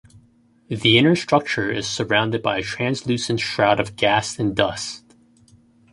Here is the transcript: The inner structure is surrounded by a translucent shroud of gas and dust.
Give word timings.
The 0.67 0.97
inner 0.97 1.13
structure 1.15 1.69
is 1.71 1.87
surrounded 1.87 2.41
by 2.41 2.57
a 2.57 2.63
translucent 2.63 3.39
shroud 3.39 3.79
of 3.79 3.95
gas 3.95 4.39
and 4.39 4.55
dust. 4.55 5.05